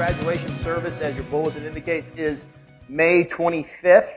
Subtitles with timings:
[0.00, 2.46] graduation service, as your bulletin indicates, is
[2.88, 4.08] May 25th.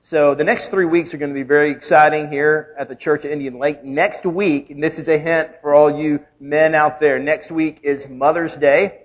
[0.00, 3.24] So the next three weeks are going to be very exciting here at the Church
[3.24, 3.82] of Indian Lake.
[3.82, 7.80] Next week, and this is a hint for all you men out there, next week
[7.84, 9.00] is Mother's Day.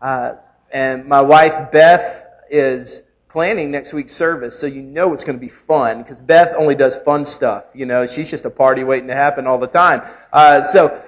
[0.00, 0.34] Uh,
[0.70, 5.44] and my wife Beth is planning next week's service, so you know it's going to
[5.44, 7.64] be fun because Beth only does fun stuff.
[7.74, 10.02] You know, she's just a party waiting to happen all the time.
[10.32, 11.02] Uh, so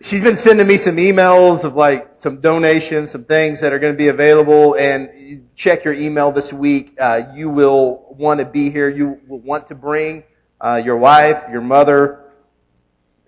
[0.00, 3.92] she's been sending me some emails of like some donations, some things that are going
[3.92, 4.74] to be available.
[4.74, 6.96] And check your email this week.
[6.98, 8.88] Uh, you will want to be here.
[8.88, 10.24] You will want to bring
[10.60, 12.24] uh, your wife, your mother,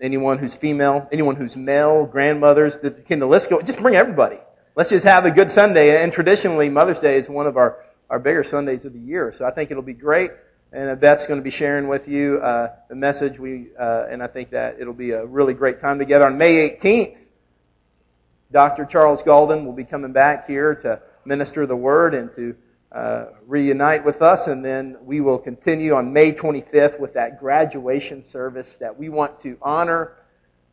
[0.01, 2.77] anyone who's female, anyone who's male, grandmothers.
[2.79, 3.61] The, can the list go?
[3.61, 4.37] Just bring everybody.
[4.75, 6.01] Let's just have a good Sunday.
[6.01, 9.31] And traditionally, Mother's Day is one of our our bigger Sundays of the year.
[9.31, 10.31] So I think it'll be great
[10.73, 13.37] and Beth's going to be sharing with you uh, the message.
[13.37, 16.25] We uh, and I think that it'll be a really great time together.
[16.25, 17.17] On May 18th,
[18.51, 18.85] Dr.
[18.85, 22.55] Charles Galden will be coming back here to minister the word and to
[22.91, 28.23] uh, reunite with us, and then we will continue on May 25th with that graduation
[28.23, 30.13] service that we want to honor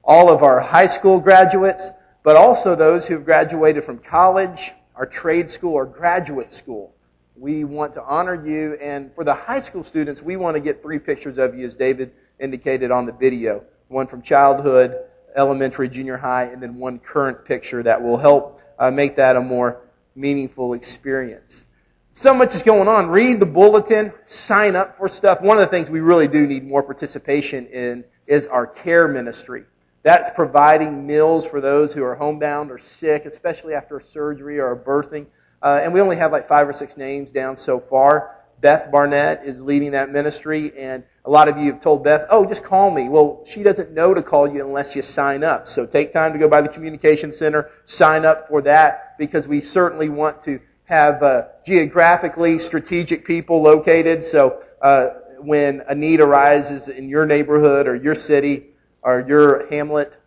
[0.03, 1.91] all of our high school graduates,
[2.23, 6.95] but also those who have graduated from college, our trade school, or graduate school.
[7.41, 8.75] We want to honor you.
[8.75, 11.75] And for the high school students, we want to get three pictures of you, as
[11.75, 13.65] David indicated on the video.
[13.89, 14.99] One from childhood,
[15.35, 19.41] elementary, junior high, and then one current picture that will help uh, make that a
[19.41, 19.81] more
[20.15, 21.65] meaningful experience.
[22.13, 23.09] So much is going on.
[23.09, 25.41] Read the bulletin, sign up for stuff.
[25.41, 29.65] One of the things we really do need more participation in is our care ministry.
[30.03, 34.77] That's providing meals for those who are homebound or sick, especially after a surgery or
[34.77, 35.25] birthing.
[35.63, 38.37] Uh, and we only have like five or six names down so far.
[38.61, 42.47] Beth Barnett is leading that ministry, and a lot of you have told Beth, oh,
[42.47, 43.09] just call me.
[43.09, 45.67] Well, she doesn't know to call you unless you sign up.
[45.67, 49.63] So take time to go by the communication center, sign up for that, because we
[49.63, 54.25] certainly want to have uh, geographically strategic people located.
[54.25, 58.67] So uh, when a need arises in your neighborhood or your city
[59.03, 60.20] or your hamlet,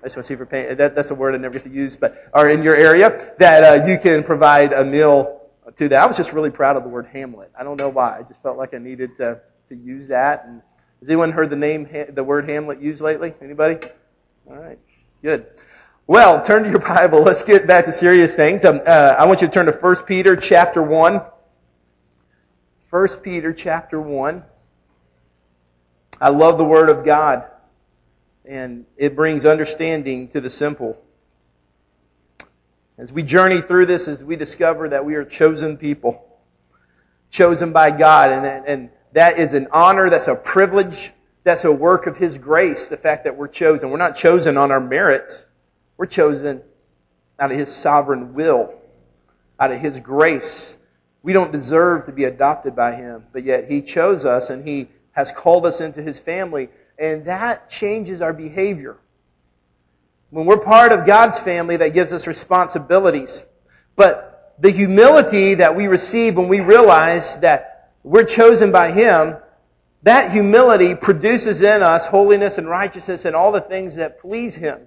[0.00, 1.64] I just want to see if we're paying, that, that's a word I never get
[1.64, 5.40] to use, but, are in your area, that uh, you can provide a meal
[5.76, 6.02] to that.
[6.02, 7.50] I was just really proud of the word Hamlet.
[7.58, 8.16] I don't know why.
[8.18, 10.44] I just felt like I needed to, to use that.
[10.46, 10.62] And
[11.00, 13.34] has anyone heard the name, the word Hamlet used lately?
[13.42, 13.78] Anybody?
[14.48, 14.78] All right.
[15.20, 15.46] Good.
[16.06, 17.22] Well, turn to your Bible.
[17.22, 18.64] Let's get back to serious things.
[18.64, 21.20] Um, uh, I want you to turn to 1 Peter chapter 1.
[22.90, 24.44] 1 Peter chapter 1.
[26.20, 27.44] I love the Word of God
[28.48, 30.96] and it brings understanding to the simple.
[32.96, 36.26] As we journey through this, as we discover that we are chosen people,
[37.30, 41.12] chosen by God, and, and that is an honor, that's a privilege,
[41.44, 43.90] that's a work of His grace, the fact that we're chosen.
[43.90, 45.44] We're not chosen on our merit,
[45.98, 46.62] we're chosen
[47.38, 48.74] out of His sovereign will,
[49.60, 50.76] out of His grace.
[51.22, 54.88] We don't deserve to be adopted by Him, but yet He chose us and He
[55.12, 58.96] has called us into His family and that changes our behavior.
[60.30, 63.44] When we're part of God's family, that gives us responsibilities.
[63.96, 69.36] But the humility that we receive when we realize that we're chosen by Him,
[70.02, 74.80] that humility produces in us holiness and righteousness and all the things that please Him.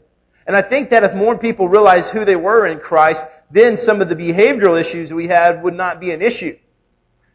[0.45, 4.01] And I think that if more people realize who they were in Christ, then some
[4.01, 6.57] of the behavioral issues we had would not be an issue.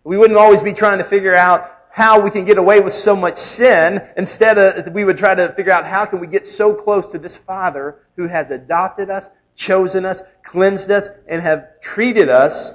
[0.05, 3.17] We wouldn't always be trying to figure out how we can get away with so
[3.17, 4.07] much sin.
[4.19, 7.19] Instead of, we would try to figure out how can we get so close to
[7.19, 12.75] this Father who has adopted us, chosen us, cleansed us, and have treated us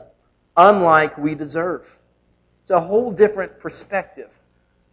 [0.57, 1.99] unlike we deserve.
[2.61, 4.35] It's a whole different perspective.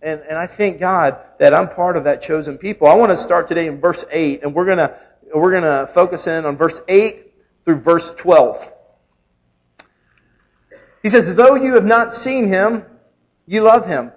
[0.03, 2.87] And, and I thank God that I'm part of that chosen people.
[2.87, 4.91] I want to start today in verse 8, and we're going
[5.35, 7.33] we're going to focus in on verse 8
[7.65, 8.73] through verse 12.
[11.03, 12.85] He says, Though you have not seen him,
[13.47, 14.13] you love him.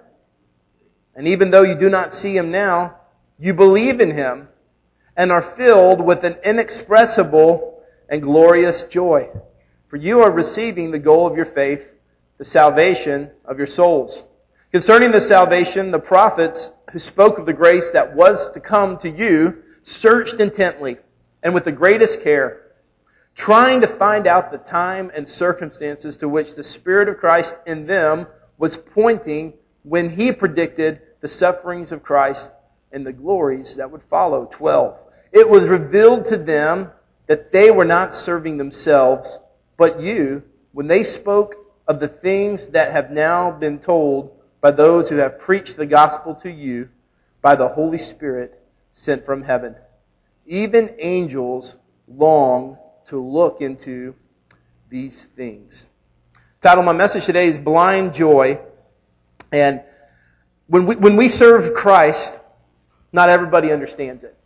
[1.14, 2.96] And even though you do not see him now,
[3.38, 4.48] you believe in him
[5.16, 9.28] and are filled with an inexpressible and glorious joy.
[9.88, 11.94] For you are receiving the goal of your faith,
[12.38, 14.24] the salvation of your souls.
[14.70, 19.10] Concerning the salvation, the prophets who spoke of the grace that was to come to
[19.10, 20.96] you searched intently
[21.42, 22.62] and with the greatest care,
[23.34, 27.86] trying to find out the time and circumstances to which the Spirit of Christ in
[27.86, 28.26] them
[28.56, 32.52] was pointing when he predicted the sufferings of Christ
[32.90, 34.46] and the glories that would follow.
[34.46, 34.98] 12.
[35.32, 36.90] It was revealed to them
[37.26, 39.38] that they were not serving themselves,
[39.76, 40.42] but you,
[40.72, 41.56] when they spoke
[41.88, 46.34] of the things that have now been told by those who have preached the gospel
[46.36, 46.88] to you
[47.40, 48.62] by the Holy Spirit
[48.92, 49.74] sent from heaven.
[50.46, 51.76] Even angels
[52.06, 54.14] long to look into
[54.88, 55.86] these things.
[56.60, 58.60] The title of my message today is Blind Joy.
[59.52, 59.82] And
[60.66, 62.38] when we, when we serve Christ,
[63.12, 64.36] not everybody understands it.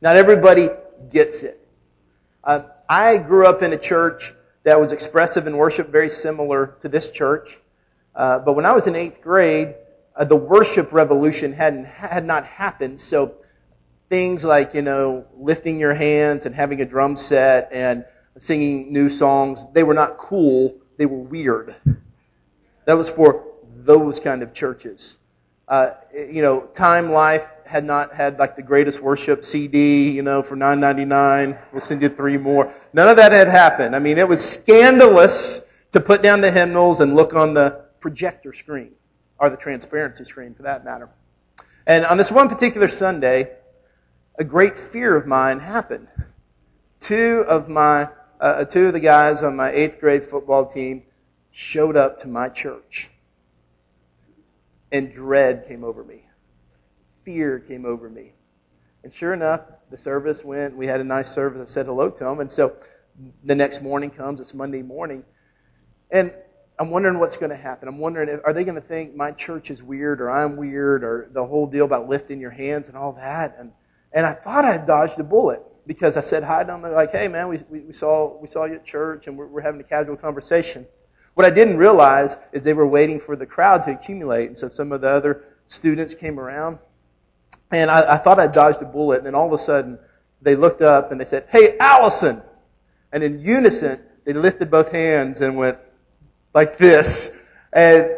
[0.00, 0.68] Not everybody
[1.10, 1.64] gets it.
[2.42, 4.34] Uh, I grew up in a church
[4.64, 7.58] that was expressive in worship, very similar to this church.
[8.14, 9.76] Uh, but when I was in eighth grade,
[10.16, 13.00] uh, the worship revolution hadn't had not happened.
[13.00, 13.36] So
[14.08, 18.04] things like you know lifting your hands and having a drum set and
[18.38, 20.76] singing new songs, they were not cool.
[20.98, 21.74] They were weird.
[22.84, 23.51] That was for
[23.84, 25.18] those kind of churches.
[25.68, 30.42] Uh, you know, Time Life had not had like the greatest worship CD, you know,
[30.42, 31.56] for nine ninety nine.
[31.72, 32.72] We'll send you three more.
[32.92, 33.96] None of that had happened.
[33.96, 35.60] I mean, it was scandalous
[35.92, 38.92] to put down the hymnals and look on the projector screen,
[39.38, 41.08] or the transparency screen for that matter.
[41.86, 43.52] And on this one particular Sunday,
[44.38, 46.08] a great fear of mine happened.
[47.00, 48.08] Two of my,
[48.40, 51.04] uh, two of the guys on my eighth grade football team
[51.50, 53.10] showed up to my church
[54.92, 56.26] and dread came over me.
[57.24, 58.32] Fear came over me.
[59.02, 60.76] And sure enough, the service went.
[60.76, 61.60] We had a nice service.
[61.60, 62.40] I said hello to them.
[62.40, 62.76] And so
[63.42, 64.40] the next morning comes.
[64.40, 65.24] It's Monday morning.
[66.10, 66.32] And
[66.78, 67.88] I'm wondering what's going to happen.
[67.88, 71.04] I'm wondering, if, are they going to think my church is weird or I'm weird
[71.04, 73.56] or the whole deal about lifting your hands and all that?
[73.58, 73.72] And,
[74.12, 76.82] and I thought I had dodged a bullet because I said hi to them.
[76.82, 79.46] They're like, hey, man, we, we, we, saw, we saw you at church and we're,
[79.46, 80.86] we're having a casual conversation.
[81.34, 84.48] What I didn't realize is they were waiting for the crowd to accumulate.
[84.48, 86.78] And so some of the other students came around.
[87.70, 89.18] And I, I thought I dodged a bullet.
[89.18, 89.98] And then all of a sudden,
[90.42, 92.42] they looked up and they said, Hey, Allison!
[93.12, 95.78] And in unison, they lifted both hands and went
[96.54, 97.32] like this.
[97.72, 98.10] And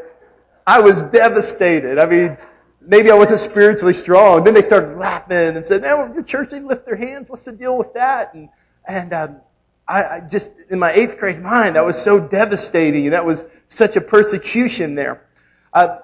[0.66, 1.98] I was devastated.
[1.98, 2.36] I mean,
[2.80, 4.44] maybe I wasn't spiritually strong.
[4.44, 7.28] Then they started laughing and said, "Man, your church didn't lift their hands.
[7.28, 8.48] What's the deal with that?" And
[8.86, 9.36] and um,
[9.86, 13.10] I, I just, in my eighth grade mind, that was so devastating.
[13.10, 15.22] That was such a persecution there.
[15.72, 15.98] Uh,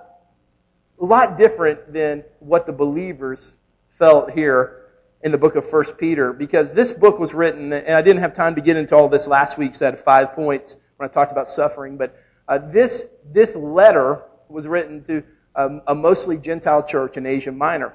[1.00, 3.56] a lot different than what the believers
[3.98, 4.76] felt here
[5.22, 8.32] in the book of First Peter, because this book was written, and I didn't have
[8.34, 11.12] time to get into all this last week, so I had five points when I
[11.12, 12.16] talked about suffering, but
[12.48, 15.22] uh, this, this letter was written to
[15.54, 17.94] um, a mostly Gentile church in Asia Minor.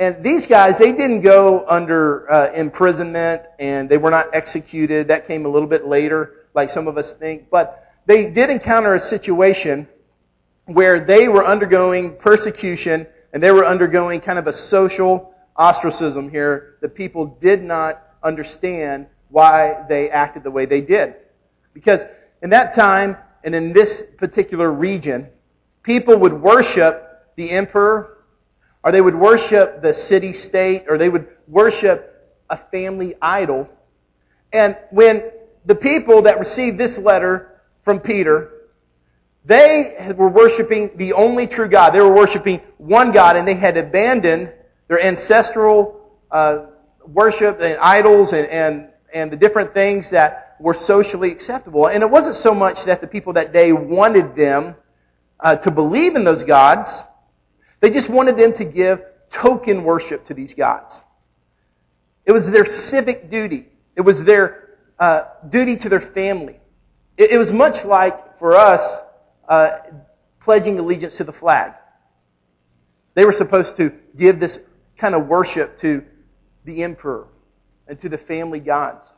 [0.00, 5.08] And these guys, they didn't go under uh, imprisonment and they were not executed.
[5.08, 7.50] That came a little bit later, like some of us think.
[7.50, 9.86] But they did encounter a situation
[10.64, 16.78] where they were undergoing persecution and they were undergoing kind of a social ostracism here
[16.80, 21.14] that people did not understand why they acted the way they did.
[21.74, 22.04] Because
[22.40, 25.28] in that time and in this particular region,
[25.82, 28.09] people would worship the emperor
[28.82, 32.06] or they would worship the city state, or they would worship
[32.48, 33.68] a family idol.
[34.52, 35.30] And when
[35.64, 38.50] the people that received this letter from Peter,
[39.44, 41.90] they were worshiping the only true God.
[41.90, 44.52] They were worshiping one God, and they had abandoned
[44.88, 46.66] their ancestral uh,
[47.06, 51.86] worship and idols and, and, and the different things that were socially acceptable.
[51.86, 54.74] And it wasn't so much that the people that day wanted them
[55.38, 57.02] uh, to believe in those gods,
[57.80, 61.02] they just wanted them to give token worship to these gods.
[62.24, 63.66] It was their civic duty.
[63.96, 66.60] It was their uh, duty to their family.
[67.16, 69.00] It, it, was much like, for us,
[69.48, 69.78] uh,
[70.40, 71.72] pledging allegiance to the flag.
[73.14, 74.58] They were supposed to give this
[74.96, 76.04] kind of worship to
[76.64, 77.26] the emperor
[77.88, 79.12] and to the family gods.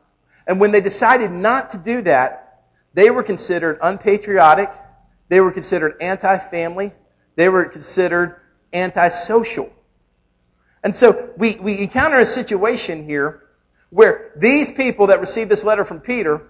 [0.47, 4.71] And when they decided not to do that, they were considered unpatriotic.
[5.29, 6.93] They were considered anti-family.
[7.35, 8.35] They were considered
[8.73, 9.71] antisocial.
[10.83, 13.43] And so we, we encounter a situation here
[13.89, 16.41] where these people that received this letter from Peter,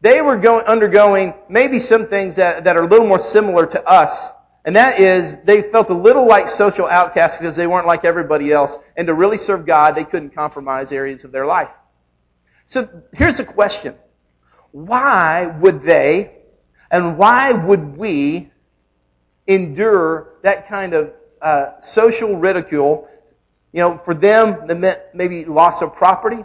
[0.00, 3.84] they were going, undergoing maybe some things that, that are a little more similar to
[3.84, 4.30] us.
[4.64, 8.52] And that is, they felt a little like social outcasts because they weren't like everybody
[8.52, 8.76] else.
[8.96, 11.70] And to really serve God, they couldn't compromise areas of their life.
[12.66, 13.94] So here's a question.
[14.72, 16.38] Why would they
[16.90, 18.50] and why would we
[19.46, 23.08] endure that kind of uh, social ridicule.
[23.72, 26.44] You know, for them, it meant maybe loss of property.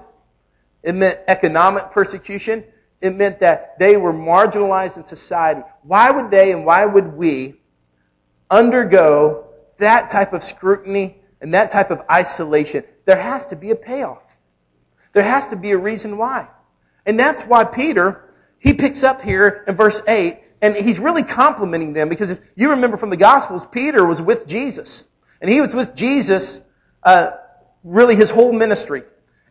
[0.81, 2.65] It meant economic persecution.
[3.01, 5.61] It meant that they were marginalized in society.
[5.83, 7.55] Why would they and why would we
[8.49, 9.47] undergo
[9.77, 12.83] that type of scrutiny and that type of isolation?
[13.05, 14.37] There has to be a payoff.
[15.13, 16.47] There has to be a reason why.
[17.05, 21.91] And that's why Peter, he picks up here in verse 8 and he's really complimenting
[21.91, 25.09] them because if you remember from the Gospels, Peter was with Jesus.
[25.41, 26.61] And he was with Jesus
[27.03, 27.31] uh,
[27.83, 29.03] really his whole ministry.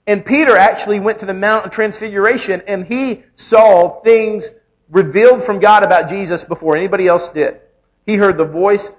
[0.06, 4.48] And Peter actually went to the Mount of Transfiguration and he saw things
[4.88, 7.60] revealed from God about Jesus before anybody else did.
[8.06, 8.90] He heard the voice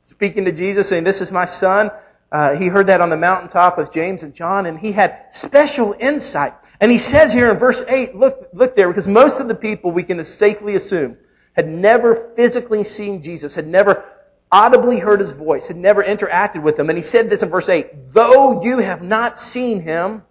[0.00, 1.90] speaking to Jesus saying, This is my son.
[2.32, 5.94] Uh, he heard that on the mountaintop with James and John, and he had special
[5.98, 6.54] insight.
[6.80, 9.90] And he says here in verse 8, look, look there, because most of the people
[9.90, 11.16] we can safely assume
[11.58, 14.04] had never physically seen Jesus, had never
[14.50, 16.88] audibly heard his voice, had never interacted with him.
[16.88, 20.22] And he said this in verse 8, though you have not seen him,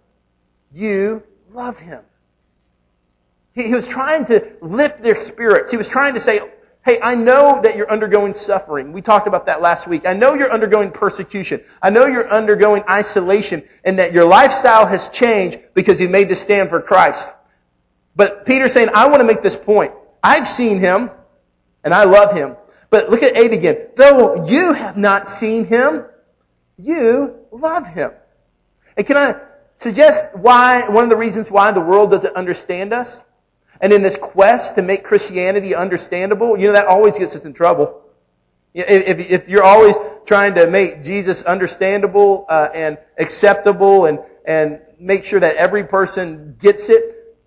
[0.72, 2.00] you love him.
[3.52, 5.70] He, was trying to lift their spirits.
[5.70, 6.40] He was trying to say,
[6.82, 8.92] Hey, I know that you're undergoing suffering.
[8.94, 10.06] We talked about that last week.
[10.06, 11.62] I know you're undergoing persecution.
[11.82, 16.36] I know you're undergoing isolation and that your lifestyle has changed because you made the
[16.36, 17.30] stand for Christ.
[18.16, 19.92] But Peter's saying, I want to make this point.
[20.22, 21.10] I've seen him
[21.88, 22.54] and I love him.
[22.90, 23.86] But look at 8 again.
[23.96, 26.04] Though you have not seen him,
[26.76, 28.10] you love him.
[28.94, 29.40] And can I
[29.78, 33.22] suggest why, one of the reasons why the world doesn't understand us?
[33.80, 37.54] And in this quest to make Christianity understandable, you know, that always gets us in
[37.54, 38.02] trouble.
[38.74, 45.24] If, if you're always trying to make Jesus understandable uh, and acceptable and, and make
[45.24, 47.38] sure that every person gets it,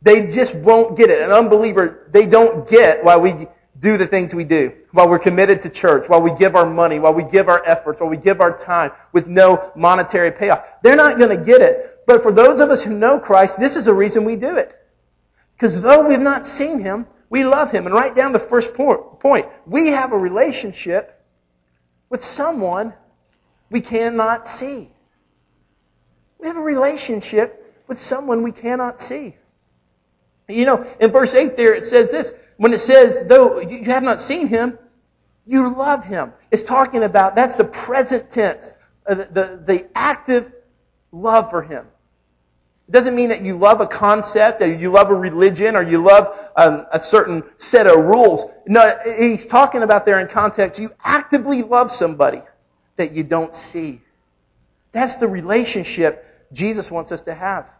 [0.00, 1.22] they just won't get it.
[1.22, 3.48] An unbeliever, they don't get why we
[3.80, 6.98] do the things we do, while we're committed to church, while we give our money,
[6.98, 10.66] while we give our efforts, while we give our time with no monetary payoff.
[10.82, 12.00] They're not going to get it.
[12.06, 14.76] But for those of us who know Christ, this is the reason we do it.
[15.54, 17.86] Because though we've not seen him, we love him.
[17.86, 19.46] And write down the first point.
[19.66, 21.18] We have a relationship
[22.10, 22.92] with someone
[23.70, 24.90] we cannot see.
[26.38, 29.36] We have a relationship with someone we cannot see.
[30.48, 34.02] You know, in verse 8 there it says this, when it says, though you have
[34.02, 34.78] not seen him,
[35.46, 36.34] you love him.
[36.50, 38.76] It's talking about, that's the present tense,
[39.06, 40.52] uh, the, the, the active
[41.10, 41.86] love for him.
[42.86, 46.02] It doesn't mean that you love a concept, or you love a religion, or you
[46.02, 48.44] love um, a certain set of rules.
[48.66, 52.42] No, he's talking about there in context, you actively love somebody
[52.96, 54.02] that you don't see.
[54.92, 57.72] That's the relationship Jesus wants us to have.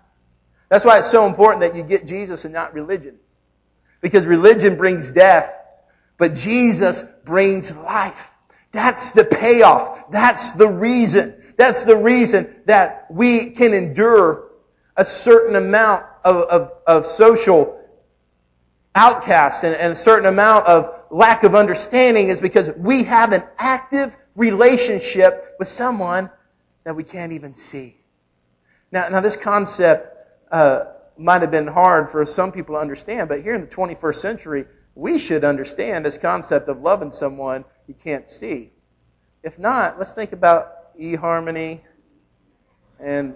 [0.71, 3.19] That's why it's so important that you get Jesus and not religion.
[4.01, 5.53] Because religion brings death,
[6.19, 8.31] but Jesus brings life.
[8.73, 10.11] That's the payoff.
[10.11, 11.35] That's the reason.
[11.57, 14.49] That's the reason that we can endure
[14.97, 17.81] a certain amount of, of, of social
[18.95, 23.43] outcast and, and a certain amount of lack of understanding is because we have an
[23.59, 26.31] active relationship with someone
[26.85, 27.97] that we can't even see.
[28.93, 30.09] Now, now this concept
[30.51, 30.85] uh,
[31.21, 34.65] might have been hard for some people to understand, but here in the 21st century,
[34.95, 38.73] we should understand this concept of loving someone you can't see.
[39.43, 41.81] If not, let's think about eHarmony
[42.99, 43.35] and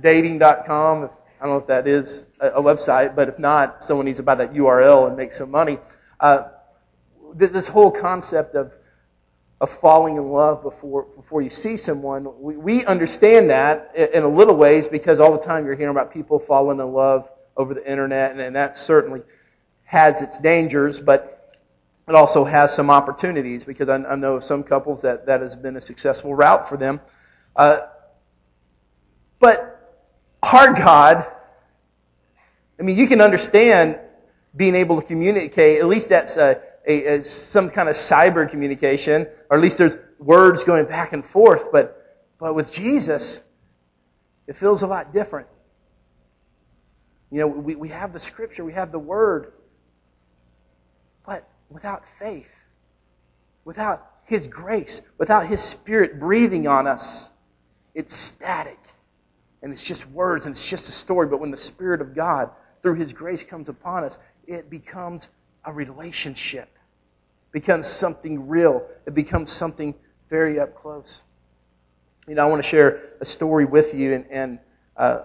[0.00, 1.04] dating.com.
[1.04, 1.10] If,
[1.40, 4.34] I don't know if that is a, website, but if not, someone needs to buy
[4.34, 5.78] that URL and make some money.
[6.18, 6.48] Uh,
[7.34, 8.72] this whole concept of
[9.60, 14.28] of falling in love before before you see someone, we, we understand that in a
[14.28, 17.90] little ways because all the time you're hearing about people falling in love over the
[17.90, 19.22] internet, and, and that certainly
[19.82, 21.56] has its dangers, but
[22.08, 25.76] it also has some opportunities because I, I know some couples that that has been
[25.76, 27.00] a successful route for them.
[27.56, 27.80] Uh,
[29.40, 29.74] but
[30.42, 31.26] our God,
[32.78, 33.98] I mean, you can understand
[34.54, 39.28] being able to communicate, at least that's a, a, a, some kind of cyber communication,
[39.50, 43.40] or at least there's words going back and forth, but, but with Jesus,
[44.46, 45.48] it feels a lot different.
[47.30, 49.52] You know, we, we have the scripture, we have the word,
[51.26, 52.52] but without faith,
[53.66, 57.30] without His grace, without His Spirit breathing on us,
[57.94, 58.78] it's static
[59.62, 61.26] and it's just words and it's just a story.
[61.26, 62.50] But when the Spirit of God,
[62.82, 65.28] through His grace, comes upon us, it becomes
[65.64, 66.77] a relationship,
[67.52, 69.94] becomes something real, it becomes something
[70.28, 71.22] very up close.
[72.26, 74.58] You know, I want to share a story with you and, and
[74.96, 75.20] uh,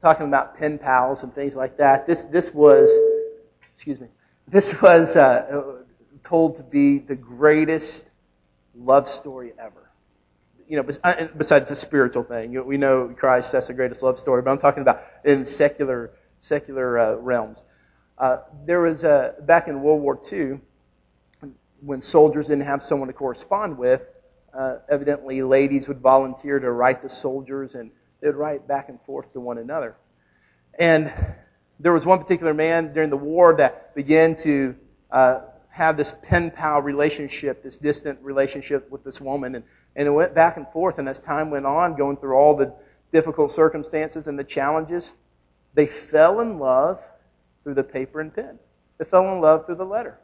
[0.00, 2.06] talking about pen pals and things like that.
[2.06, 2.90] This this was,
[3.74, 4.08] excuse me,
[4.48, 5.82] this was uh,
[6.22, 8.06] told to be the greatest
[8.74, 9.90] love story ever
[10.70, 14.40] you know, uh, besides the spiritual thing, we know Christ, that's the greatest love story,
[14.40, 17.64] but I'm talking about in secular, secular uh, realms.
[18.16, 20.60] Uh, there was a, back in World War II,
[21.82, 24.08] when soldiers didn't have someone to correspond with,
[24.52, 29.32] uh, evidently ladies would volunteer to write the soldiers and they'd write back and forth
[29.32, 29.96] to one another.
[30.78, 31.12] And
[31.78, 34.76] there was one particular man during the war that began to
[35.10, 39.54] uh, have this pen pal relationship, this distant relationship with this woman.
[39.54, 39.64] And
[39.96, 40.98] and it went back and forth.
[40.98, 42.74] And as time went on, going through all the
[43.12, 45.12] difficult circumstances and the challenges,
[45.74, 47.06] they fell in love
[47.62, 48.58] through the paper and pen.
[48.98, 50.18] They fell in love through the letter.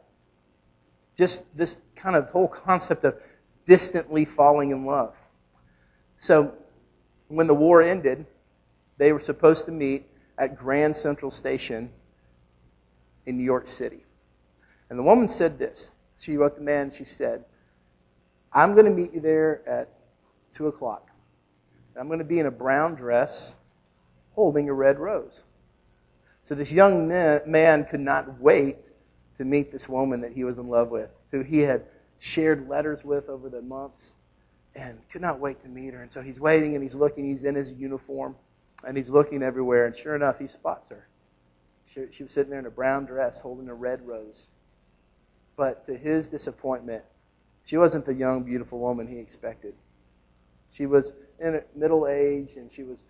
[1.17, 3.19] Just this kind of whole concept of
[3.65, 5.15] distantly falling in love.
[6.17, 6.53] So,
[7.27, 8.25] when the war ended,
[8.97, 10.07] they were supposed to meet
[10.37, 11.91] at Grand Central Station
[13.25, 14.05] in New York City.
[14.89, 15.91] And the woman said this.
[16.19, 17.43] She wrote the man, she said,
[18.53, 19.89] I'm going to meet you there at
[20.53, 21.09] 2 o'clock.
[21.99, 23.55] I'm going to be in a brown dress
[24.33, 25.43] holding a red rose.
[26.41, 28.77] So this young man could not wait
[29.37, 31.85] to meet this woman that he was in love with, who he had
[32.19, 34.15] shared letters with over the months,
[34.75, 36.01] and could not wait to meet her.
[36.01, 37.25] And so he's waiting and he's looking.
[37.25, 38.35] He's in his uniform
[38.85, 39.85] and he's looking everywhere.
[39.85, 41.07] And sure enough, he spots her.
[41.87, 44.47] She, she was sitting there in a brown dress holding a red rose.
[45.55, 47.03] But to his disappointment,
[47.65, 49.73] she wasn't the young, beautiful woman he expected.
[50.71, 53.03] She was in middle age and she was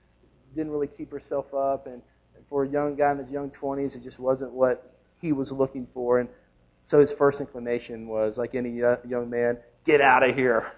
[0.55, 2.01] didn't really keep herself up and
[2.50, 5.88] for a young guy in his young 20s, it just wasn't what he was looking
[5.93, 6.19] for.
[6.19, 6.29] And
[6.83, 10.71] so his first inclination was, like any young man, get out of here.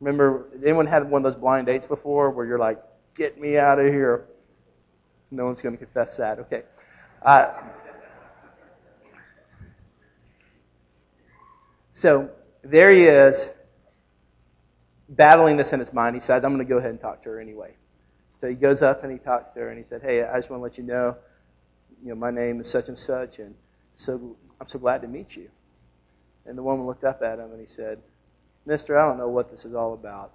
[0.00, 2.82] Remember, anyone had one of those blind dates before where you're like,
[3.14, 4.26] get me out of here?
[5.30, 6.38] No one's going to confess that.
[6.38, 6.62] Okay.
[7.20, 7.52] Uh,
[11.90, 12.30] so
[12.62, 13.50] there he is,
[15.08, 16.14] battling this in his mind.
[16.14, 17.74] He says, I'm going to go ahead and talk to her anyway.
[18.38, 20.48] So he goes up and he talks to her and he said, Hey, I just
[20.48, 21.16] want to let you know,
[22.02, 23.54] you know, my name is such and such, and
[23.94, 25.48] so I'm so glad to meet you.
[26.46, 27.98] And the woman looked up at him and he said,
[28.66, 30.32] Mister, I don't know what this is all about,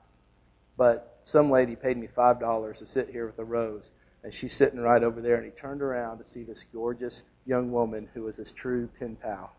[0.78, 3.92] but some lady paid me five dollars to sit here with a rose,
[4.24, 5.36] and she's sitting right over there.
[5.36, 9.16] And he turned around to see this gorgeous young woman who was his true pen
[9.16, 9.52] pal.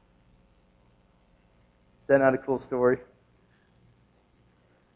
[2.03, 2.99] Is that not a cool story?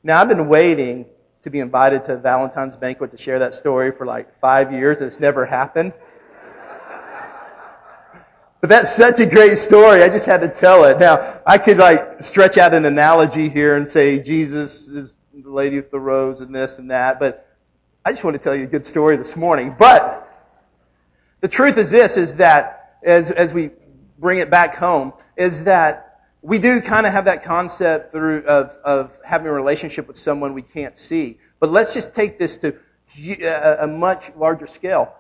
[0.03, 1.07] Now I've been waiting
[1.43, 5.07] to be invited to Valentine's banquet to share that story for like five years, and
[5.07, 5.93] it's never happened.
[8.61, 10.03] But that's such a great story.
[10.03, 10.99] I just had to tell it.
[10.99, 15.77] Now, I could like stretch out an analogy here and say Jesus is the lady
[15.77, 17.47] with the rose and this and that, but
[18.05, 19.77] I just want to tell you a good story this morning.
[19.79, 20.29] But
[21.41, 23.71] the truth is this, is that as, as we
[24.19, 28.77] bring it back home, is that we do kind of have that concept through of,
[28.85, 31.39] of having a relationship with someone we can't see.
[31.61, 32.77] But let's just take this to
[33.17, 35.15] a, uh, a much larger scale.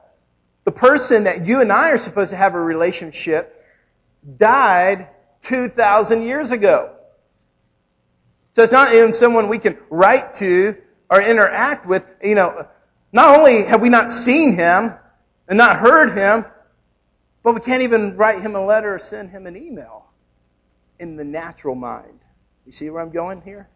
[0.68, 3.64] The person that you and I are supposed to have a relationship
[4.36, 5.08] died
[5.40, 6.94] 2,000 years ago.
[8.50, 10.76] So it's not even someone we can write to
[11.08, 12.04] or interact with.
[12.22, 12.68] You know,
[13.12, 14.92] not only have we not seen him
[15.48, 16.44] and not heard him,
[17.42, 20.04] but we can't even write him a letter or send him an email
[20.98, 22.20] in the natural mind.
[22.66, 23.70] You see where I'm going here?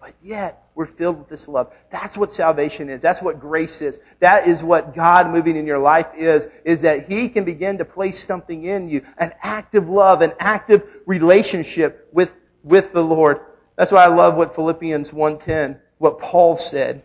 [0.00, 1.74] But yet, we're filled with this love.
[1.90, 3.00] That's what salvation is.
[3.00, 3.98] That's what grace is.
[4.20, 7.84] That is what God moving in your life is, is that He can begin to
[7.84, 9.02] place something in you.
[9.18, 13.40] An active love, an active relationship with, with the Lord.
[13.76, 17.02] That's why I love what Philippians 1.10, what Paul said.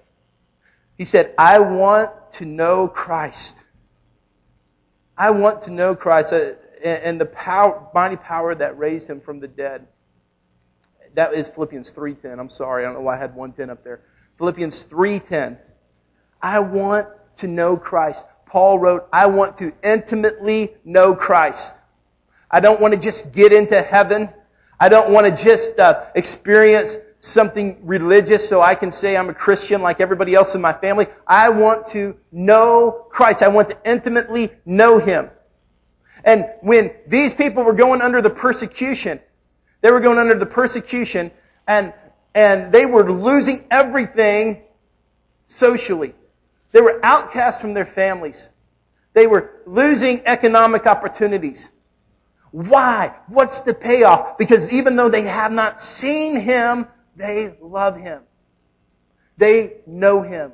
[0.97, 3.57] He said, I want to know Christ.
[5.17, 9.39] I want to know Christ uh, and the power, mighty power that raised him from
[9.39, 9.87] the dead.
[11.13, 12.39] That is Philippians 3.10.
[12.39, 12.83] I'm sorry.
[12.83, 14.01] I don't know why I had 110 up there.
[14.37, 15.57] Philippians 3.10.
[16.41, 18.25] I want to know Christ.
[18.45, 21.73] Paul wrote, I want to intimately know Christ.
[22.49, 24.29] I don't want to just get into heaven.
[24.79, 29.33] I don't want to just uh, experience something religious so I can say I'm a
[29.33, 31.07] Christian like everybody else in my family.
[31.25, 33.43] I want to know Christ.
[33.43, 35.29] I want to intimately know Him.
[36.23, 39.19] And when these people were going under the persecution,
[39.81, 41.31] they were going under the persecution
[41.67, 41.93] and,
[42.33, 44.61] and they were losing everything
[45.45, 46.15] socially.
[46.71, 48.49] They were outcast from their families.
[49.13, 51.69] They were losing economic opportunities.
[52.51, 53.15] Why?
[53.27, 54.37] What's the payoff?
[54.37, 58.21] Because even though they have not seen Him, they love Him.
[59.37, 60.53] They know Him.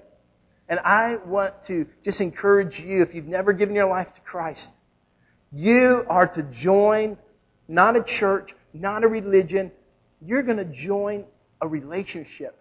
[0.70, 4.74] And I want to just encourage you, if you've never given your life to Christ,
[5.52, 7.18] you are to join
[7.68, 9.72] not a church, not a religion.
[10.22, 11.26] You're going to join
[11.62, 12.58] a relationship,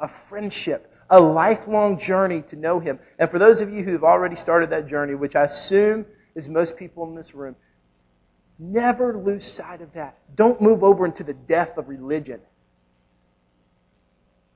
[0.00, 2.98] a friendship, a lifelong journey to know Him.
[3.18, 6.48] And for those of you who have already started that journey, which I assume is
[6.48, 7.56] most people in this room,
[8.58, 10.18] never lose sight of that.
[10.34, 12.40] Don't move over into the death of religion.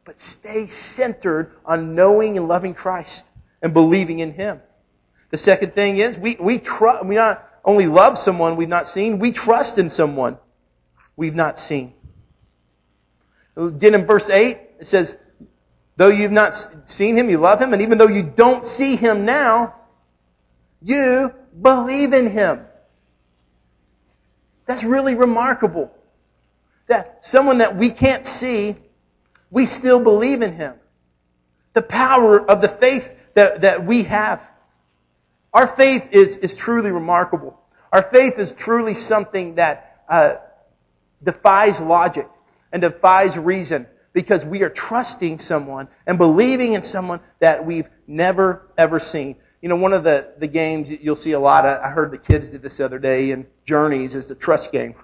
[0.05, 3.27] But stay centered on knowing and loving Christ
[3.61, 4.61] and believing in Him.
[5.31, 9.19] The second thing is we, we trust, we not, only love someone we've not seen,
[9.19, 10.39] we trust in someone
[11.19, 11.93] we've not seen.
[13.57, 15.19] Again in verse 8, it says,
[15.97, 16.55] Though you've not
[16.89, 19.75] seen him, you love him, and even though you don't see him now,
[20.81, 22.65] you believe in him.
[24.67, 25.93] That's really remarkable.
[26.87, 28.77] That someone that we can't see,
[29.51, 30.75] we still believe in him.
[31.73, 34.41] The power of the faith that, that we have.
[35.53, 37.59] Our faith is, is truly remarkable.
[37.91, 40.37] Our faith is truly something that uh,
[41.23, 42.29] defies logic
[42.73, 48.69] and defies reason because we are trusting someone and believing in someone that we've never
[48.77, 49.37] ever seen.
[49.61, 52.19] You know, one of the, the games you'll see a lot of, I heard the
[52.19, 54.95] kids did this the other day in Journeys, is the trust game.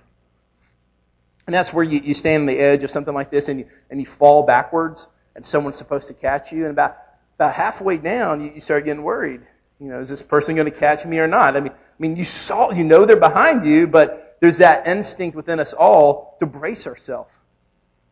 [1.47, 3.67] And that's where you, you stand on the edge of something like this and you,
[3.91, 6.63] and you fall backwards and someone's supposed to catch you.
[6.63, 6.97] And about,
[7.37, 9.43] about halfway down, you, you start getting worried.
[9.81, 11.57] You know, is this person going to catch me or not?
[11.57, 15.35] I mean, I mean, you saw, you know they're behind you, but there's that instinct
[15.35, 17.33] within us all to brace ourselves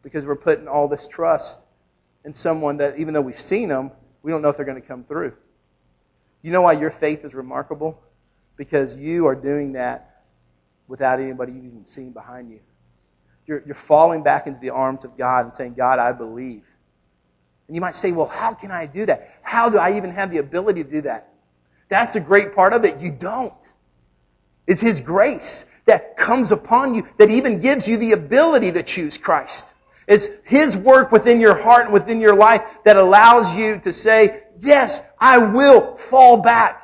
[0.02, 1.60] because we're putting all this trust
[2.24, 3.90] in someone that even though we've seen them,
[4.22, 5.34] we don't know if they're going to come through.
[6.40, 8.02] You know why your faith is remarkable?
[8.56, 10.22] Because you are doing that
[10.88, 12.60] without anybody you've even seen behind you.
[13.46, 16.64] You're, you're falling back into the arms of God and saying, God, I believe.
[17.68, 19.38] And you might say, well, how can I do that?
[19.42, 21.28] How do I even have the ability to do that?
[21.90, 23.00] That's the great part of it.
[23.00, 23.52] You don't.
[24.66, 29.18] It's His grace that comes upon you that even gives you the ability to choose
[29.18, 29.66] Christ.
[30.06, 34.42] It's His work within your heart and within your life that allows you to say,
[34.60, 36.78] yes, I will fall back.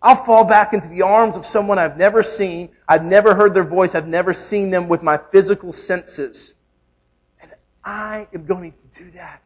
[0.00, 2.70] I'll fall back into the arms of someone I've never seen.
[2.88, 3.94] I've never heard their voice.
[3.94, 6.54] I've never seen them with my physical senses.
[7.40, 7.50] And
[7.84, 9.42] I am going to do that.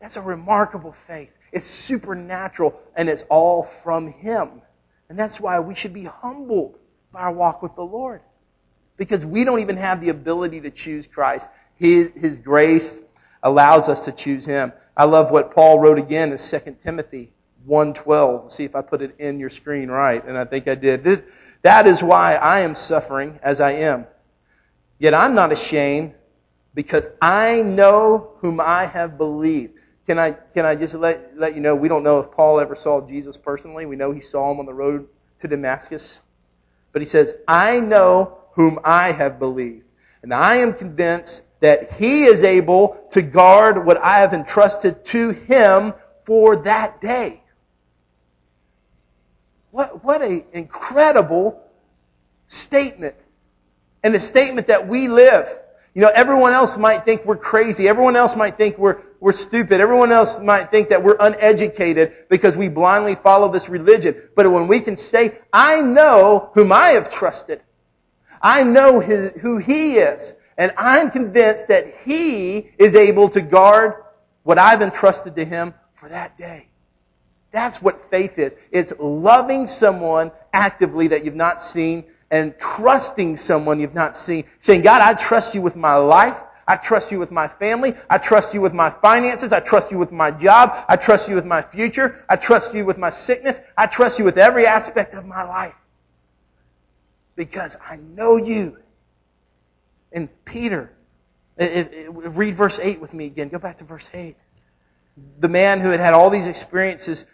[0.00, 1.34] That's a remarkable faith.
[1.50, 4.62] It's supernatural and it's all from Him.
[5.08, 6.78] And that's why we should be humbled
[7.16, 8.20] our walk with the Lord.
[8.96, 11.50] Because we don't even have the ability to choose Christ.
[11.76, 13.00] His, his grace
[13.42, 14.72] allows us to choose Him.
[14.96, 17.32] I love what Paul wrote again in 2 Timothy
[17.68, 18.52] 1.12.
[18.52, 21.24] See if I put it in your screen right, and I think I did.
[21.62, 24.06] That is why I am suffering as I am.
[24.98, 26.14] Yet I'm not ashamed
[26.74, 29.74] because I know whom I have believed.
[30.06, 32.76] Can I, can I just let, let you know, we don't know if Paul ever
[32.76, 33.86] saw Jesus personally.
[33.86, 35.08] We know he saw him on the road
[35.40, 36.20] to Damascus.
[36.94, 39.84] But he says, I know whom I have believed.
[40.22, 45.30] And I am convinced that he is able to guard what I have entrusted to
[45.30, 45.92] him
[46.24, 47.42] for that day.
[49.72, 51.60] What, what an incredible
[52.46, 53.16] statement.
[54.04, 55.48] And a statement that we live.
[55.94, 57.88] You know, everyone else might think we're crazy.
[57.88, 59.80] Everyone else might think we're, we're stupid.
[59.80, 64.20] Everyone else might think that we're uneducated because we blindly follow this religion.
[64.36, 67.62] But when we can say, I know whom I have trusted.
[68.42, 70.34] I know his, who he is.
[70.58, 73.94] And I'm convinced that He is able to guard
[74.42, 76.66] what I've entrusted to Him for that day.
[77.50, 78.54] That's what faith is.
[78.70, 84.44] It's loving someone actively that you've not seen and trusting someone you've not seen.
[84.60, 86.38] Saying, God, I trust you with my life.
[86.66, 87.94] I trust you with my family.
[88.08, 89.52] I trust you with my finances.
[89.52, 90.84] I trust you with my job.
[90.88, 92.24] I trust you with my future.
[92.28, 93.60] I trust you with my sickness.
[93.76, 95.76] I trust you with every aspect of my life.
[97.36, 98.78] Because I know you
[100.12, 100.92] and Peter.
[101.56, 103.48] Read verse 8 with me again.
[103.48, 104.36] Go back to verse 8.
[105.38, 107.26] The man who had had all these experiences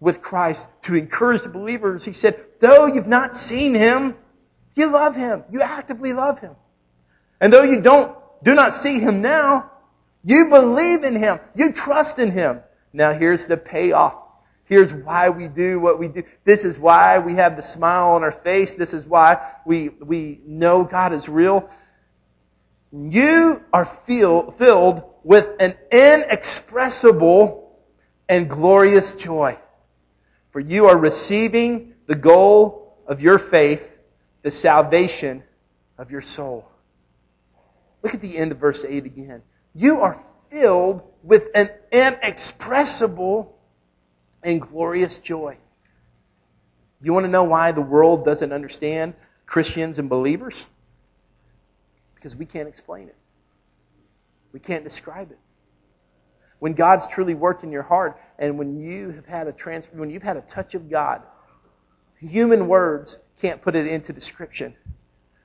[0.00, 4.14] with Christ to encourage the believers, he said, though you've not seen him,
[4.74, 5.42] you love him.
[5.50, 6.54] You actively love him.
[7.40, 9.70] And though you don't, do not see him now,
[10.24, 11.40] you believe in him.
[11.54, 12.60] You trust in him.
[12.92, 14.16] Now here's the payoff.
[14.64, 16.24] Here's why we do what we do.
[16.44, 18.74] This is why we have the smile on our face.
[18.74, 21.70] This is why we, we know God is real.
[22.92, 27.78] You are feel, filled with an inexpressible
[28.28, 29.58] and glorious joy.
[30.50, 33.98] For you are receiving the goal of your faith,
[34.42, 35.42] the salvation
[35.96, 36.68] of your soul.
[38.02, 39.42] Look at the end of verse 8 again.
[39.74, 43.58] You are filled with an inexpressible
[44.42, 45.56] and glorious joy.
[47.00, 49.14] You want to know why the world doesn't understand
[49.46, 50.66] Christians and believers?
[52.18, 53.14] because we can't explain it.
[54.52, 55.38] We can't describe it.
[56.58, 60.10] When God's truly worked in your heart and when you have had a transfer, when
[60.10, 61.22] you've had a touch of God,
[62.18, 64.74] human words can't put it into description.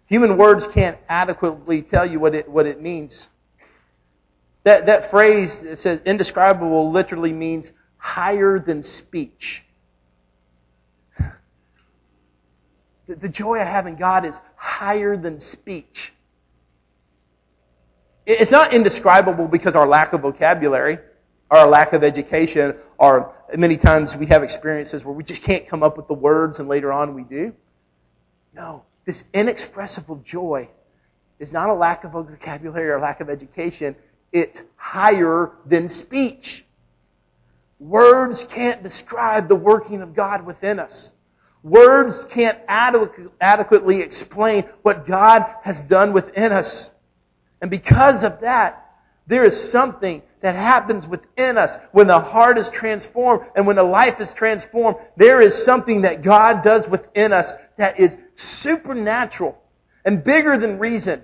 [0.07, 3.29] Human words can't adequately tell you what it, what it means.
[4.63, 9.63] That, that phrase that says indescribable literally means higher than speech.
[13.07, 16.13] The, the joy I have in God is higher than speech.
[18.25, 20.99] It's not indescribable because our lack of vocabulary.
[21.51, 25.83] our lack of education, or many times we have experiences where we just can't come
[25.83, 27.53] up with the words and later on we do.
[28.53, 30.69] No, this inexpressible joy
[31.39, 33.95] is not a lack of vocabulary or lack of education.
[34.31, 36.65] It's higher than speech.
[37.79, 41.11] Words can't describe the working of God within us.
[41.63, 46.91] Words can't adequately explain what God has done within us.
[47.61, 48.79] And because of that,
[49.27, 53.83] there is something that happens within us when the heart is transformed and when the
[53.83, 54.97] life is transformed.
[55.15, 59.57] There is something that God does within us that is supernatural
[60.03, 61.23] and bigger than reason.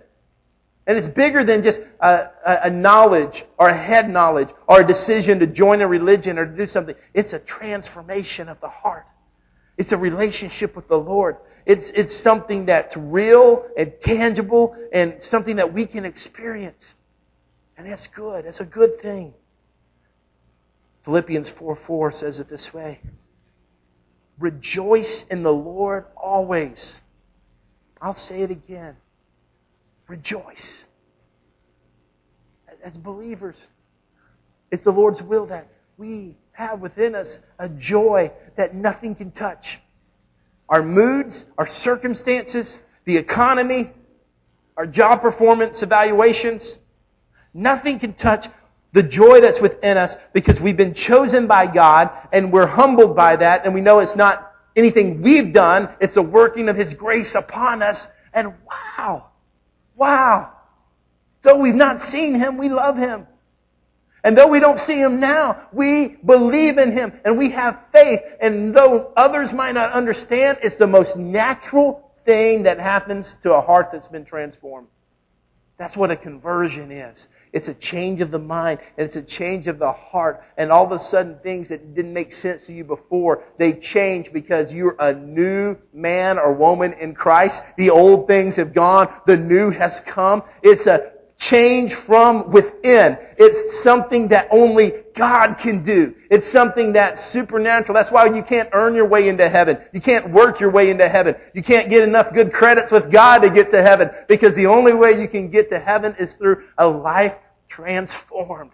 [0.88, 5.40] And it's bigger than just a, a, knowledge or a head knowledge or a decision
[5.40, 6.96] to join a religion or to do something.
[7.14, 9.06] It's a transformation of the heart.
[9.78, 11.36] It's a relationship with the Lord.
[11.66, 16.96] It's, it's something that's real and tangible and something that we can experience.
[17.80, 18.44] And that's good.
[18.44, 19.34] That's a good thing.
[21.04, 23.00] Philippians 4 4 says it this way
[24.38, 27.00] Rejoice in the Lord always.
[28.02, 28.98] I'll say it again.
[30.10, 30.86] Rejoice.
[32.84, 33.66] As believers,
[34.72, 39.80] it's the Lord's will that we have within us a joy that nothing can touch.
[40.68, 43.92] Our moods, our circumstances, the economy,
[44.76, 46.78] our job performance evaluations,
[47.54, 48.48] Nothing can touch
[48.92, 53.36] the joy that's within us because we've been chosen by God and we're humbled by
[53.36, 55.90] that and we know it's not anything we've done.
[56.00, 58.08] It's the working of His grace upon us.
[58.34, 59.28] And wow,
[59.96, 60.54] wow.
[61.42, 63.28] Though we've not seen Him, we love Him.
[64.24, 68.22] And though we don't see Him now, we believe in Him and we have faith.
[68.42, 73.62] And though others might not understand, it's the most natural thing that happens to a
[73.62, 74.88] heart that's been transformed.
[75.78, 77.30] That's what a conversion is.
[77.52, 80.44] It's a change of the mind and it's a change of the heart.
[80.58, 84.32] And all of a sudden things that didn't make sense to you before, they change
[84.32, 87.64] because you're a new man or woman in Christ.
[87.78, 89.14] The old things have gone.
[89.26, 90.44] The new has come.
[90.62, 93.18] It's a change from within.
[93.38, 96.14] It's something that only God can do.
[96.30, 97.96] It's something that's supernatural.
[97.96, 99.80] That's why you can't earn your way into heaven.
[99.94, 101.36] You can't work your way into heaven.
[101.54, 104.94] You can't get enough good credits with God to get to heaven because the only
[104.94, 107.38] way you can get to heaven is through a life
[107.70, 108.72] transformed.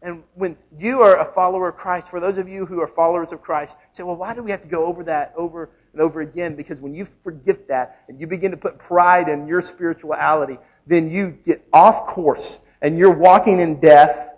[0.00, 3.30] And when you are a follower of Christ, for those of you who are followers
[3.30, 6.20] of Christ, say, well, why do we have to go over that over and over
[6.22, 6.56] again?
[6.56, 11.10] Because when you forget that and you begin to put pride in your spirituality, then
[11.10, 14.30] you get off course and you're walking in death,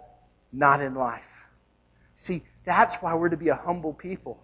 [0.52, 1.22] not in life.
[2.14, 4.42] See, that's why we're to be a humble people,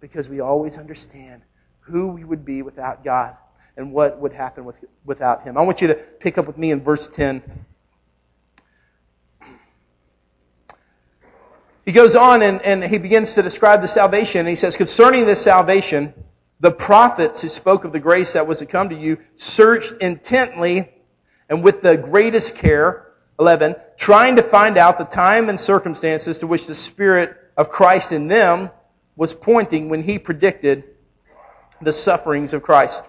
[0.00, 1.42] because we always understand
[1.80, 3.36] who we would be without God
[3.76, 5.56] and what would happen with, without Him.
[5.56, 7.42] I want you to pick up with me in verse 10.
[11.84, 14.40] He goes on and, and he begins to describe the salvation.
[14.40, 16.14] And he says, Concerning this salvation,
[16.58, 20.90] the prophets who spoke of the grace that was to come to you searched intently
[21.48, 23.06] and with the greatest care,
[23.38, 28.12] 11, trying to find out the time and circumstances to which the Spirit of Christ
[28.12, 28.70] in them
[29.14, 30.84] was pointing when he predicted
[31.80, 33.04] the sufferings of Christ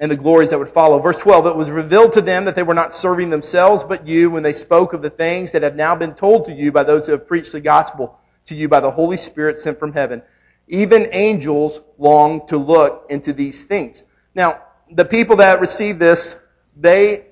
[0.00, 0.98] and the glories that would follow.
[1.00, 4.30] Verse 12, it was revealed to them that they were not serving themselves but you
[4.30, 7.06] when they spoke of the things that have now been told to you by those
[7.06, 10.22] who have preached the gospel to you by the Holy Spirit sent from heaven.
[10.68, 14.04] Even angels long to look into these things.
[14.34, 16.34] Now, the people that received this,
[16.76, 17.26] they,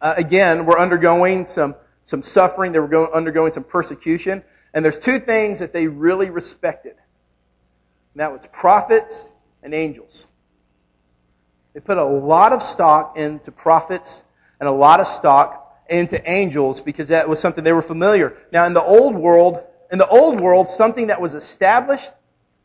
[0.00, 2.72] uh, again, were undergoing some, some suffering.
[2.72, 4.42] They were going, undergoing some persecution.
[4.74, 6.94] And there's two things that they really respected.
[8.14, 9.30] And that was prophets
[9.62, 10.26] and angels.
[11.74, 14.22] They put a lot of stock into prophets
[14.60, 18.36] and a lot of stock into angels because that was something they were familiar.
[18.52, 22.10] Now in the old world, in the old world, something that was established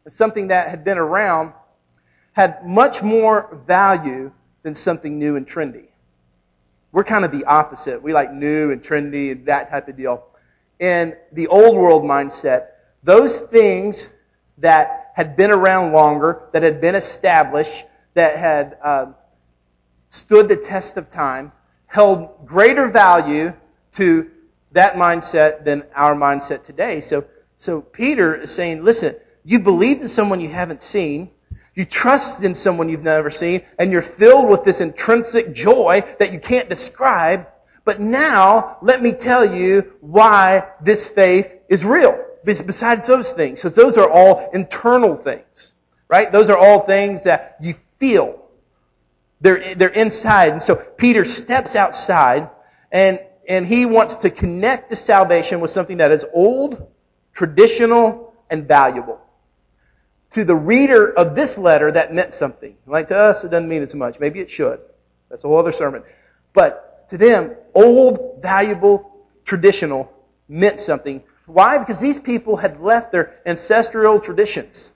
[0.06, 1.54] and something that had been around
[2.38, 5.88] had much more value than something new and trendy.
[6.92, 8.04] We're kind of the opposite.
[8.04, 10.24] We like new and trendy and that type of deal.
[10.78, 12.68] In the old world mindset,
[13.02, 14.08] those things
[14.60, 19.06] that had been around longer, that had been established, that had uh,
[20.10, 21.52] stood the test of time,
[21.88, 23.52] held greater value
[23.94, 24.30] to
[24.74, 27.02] that mindset than our mindset today.
[27.02, 31.32] So, so Peter is saying, listen, you believed in someone you haven't seen,
[31.78, 36.34] you trust in someone you've never seen, and you're filled with this intrinsic joy that
[36.34, 37.48] you can't describe.
[37.86, 42.20] But now, let me tell you why this faith is real.
[42.44, 45.74] Besides those things, because those are all internal things,
[46.08, 46.32] right?
[46.32, 48.42] Those are all things that you feel.
[49.42, 50.54] They're, they're inside.
[50.54, 52.50] And so Peter steps outside
[52.92, 56.92] and and he wants to connect the salvation with something that is old,
[57.32, 59.22] traditional, and valuable.
[60.32, 62.76] To the reader of this letter, that meant something.
[62.86, 64.20] Like to us, it doesn't mean as much.
[64.20, 64.80] Maybe it should.
[65.30, 66.04] That's a whole other sermon.
[66.54, 70.12] But to them, old, valuable, traditional
[70.50, 71.24] meant something.
[71.46, 71.78] Why?
[71.78, 74.92] Because these people had left their ancestral traditions.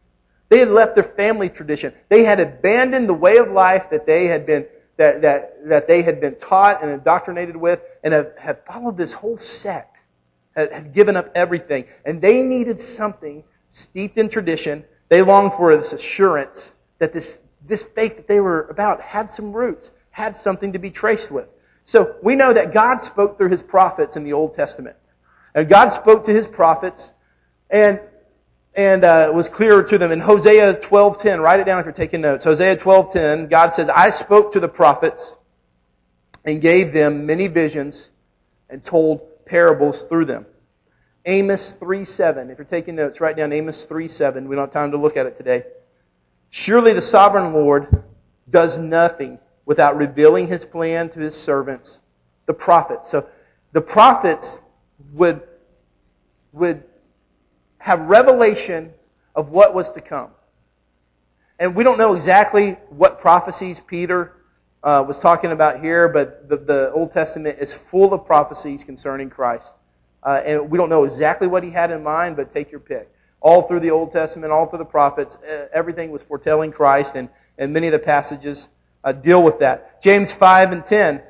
[0.49, 1.93] They had left their family tradition.
[2.09, 4.65] They had abandoned the way of life that they had been
[4.97, 9.13] that, that, that they had been taught and indoctrinated with and have, have followed this
[9.13, 9.97] whole sect,
[10.55, 11.85] had, had given up everything.
[12.05, 14.83] And they needed something steeped in tradition.
[15.11, 19.51] They longed for this assurance that this, this faith that they were about had some
[19.51, 21.49] roots, had something to be traced with.
[21.83, 24.95] So we know that God spoke through his prophets in the Old Testament.
[25.53, 27.11] And God spoke to his prophets
[27.69, 27.99] and
[28.73, 31.43] and uh, was clearer to them in Hosea 12:10.
[31.43, 32.45] Write it down if you're taking notes.
[32.45, 33.49] Hosea 12:10.
[33.49, 35.37] God says, "I spoke to the prophets
[36.45, 38.11] and gave them many visions
[38.69, 40.45] and told parables through them."
[41.25, 42.49] Amos 3:7.
[42.49, 44.47] If you're taking notes, write down Amos 3:7.
[44.47, 45.65] We don't have time to look at it today.
[46.49, 48.03] Surely the sovereign Lord
[48.49, 52.01] does nothing without revealing his plan to his servants,
[52.45, 53.09] the prophets.
[53.09, 53.27] So
[53.71, 54.59] the prophets
[55.13, 55.41] would
[56.53, 56.83] would
[57.77, 58.93] have revelation
[59.35, 60.31] of what was to come.
[61.59, 64.33] And we don't know exactly what prophecies Peter
[64.83, 69.29] uh, was talking about here, but the, the, Old Testament is full of prophecies concerning
[69.29, 69.75] Christ.
[70.23, 73.11] Uh, and we don't know exactly what he had in mind, but take your pick.
[73.39, 75.37] All through the Old Testament, all through the prophets,
[75.73, 78.69] everything was foretelling Christ, and, and many of the passages
[79.03, 80.01] uh, deal with that.
[80.01, 81.23] James 5 and 10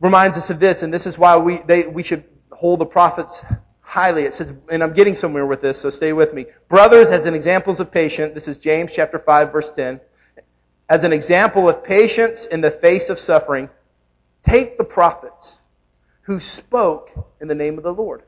[0.00, 3.42] reminds us of this, and this is why we, they, we should hold the prophets
[3.80, 4.24] highly.
[4.24, 6.46] It says, and I'm getting somewhere with this, so stay with me.
[6.68, 10.00] Brothers, as an examples of patience, this is James chapter 5, verse 10.
[10.88, 13.70] As an example of patience in the face of suffering,
[14.42, 15.61] take the prophets
[16.22, 18.22] who spoke in the name of the Lord.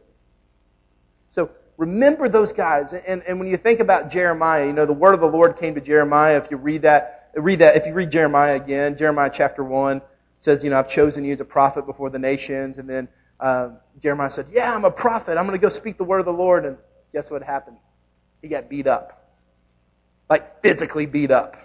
[1.28, 2.92] So remember those guys.
[2.92, 5.74] And, and when you think about Jeremiah, you know, the word of the Lord came
[5.74, 6.36] to Jeremiah.
[6.36, 10.02] If you read that, read that, if you read Jeremiah again, Jeremiah chapter 1
[10.38, 12.78] says, you know, I've chosen you as a prophet before the nations.
[12.78, 13.08] And then
[13.40, 15.36] uh, Jeremiah said, Yeah, I'm a prophet.
[15.36, 16.64] I'm going to go speak the word of the Lord.
[16.64, 16.76] And
[17.12, 17.76] guess what happened?
[18.42, 19.20] He got beat up.
[20.28, 21.56] Like physically beat up.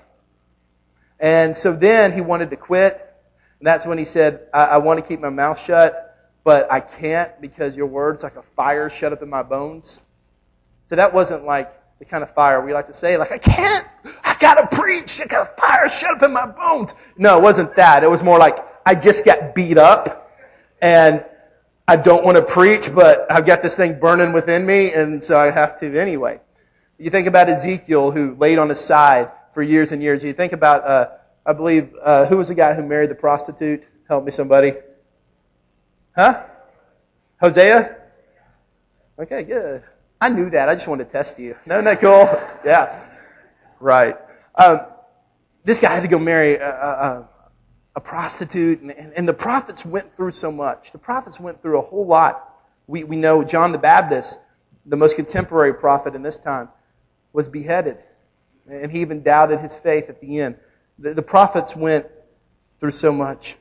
[1.20, 2.94] And so then he wanted to quit.
[3.60, 6.09] And that's when he said, I, I want to keep my mouth shut,
[6.44, 10.02] but I can't because your word's like a fire shut up in my bones.
[10.88, 13.86] So that wasn't like the kind of fire we like to say, like, I can't,
[14.24, 16.94] I gotta preach, I got a fire shut up in my bones.
[17.18, 18.04] No, it wasn't that.
[18.04, 20.32] It was more like, I just got beat up
[20.82, 21.24] and
[21.90, 25.40] I don't want to preach, but I've got this thing burning within me, and so
[25.40, 26.40] I have to anyway.
[27.00, 30.24] You think about Ezekiel, who laid on his side for years and years.
[30.24, 31.10] You think about, uh,
[31.46, 33.84] I believe, uh, who was the guy who married the prostitute?
[34.08, 34.74] Help me, somebody.
[36.20, 36.44] Huh?
[37.40, 37.96] Hosea?
[39.18, 39.84] Okay, good.
[40.20, 40.68] I knew that.
[40.68, 41.56] I just wanted to test you.
[41.66, 42.28] No, no, cool.
[42.66, 43.06] Yeah.
[43.80, 44.18] Right.
[44.54, 44.82] Um,
[45.64, 47.30] this guy had to go marry a, a,
[47.96, 50.92] a prostitute, and, and, the prophets went through so much.
[50.92, 52.54] The prophets went through a whole lot.
[52.86, 54.38] We, we know John the Baptist,
[54.86, 56.68] the most contemporary prophet in this time,
[57.32, 57.98] was beheaded.
[58.70, 60.58] And he even doubted his faith at the end.
[60.98, 62.08] The, the prophets went
[62.82, 63.56] through so much.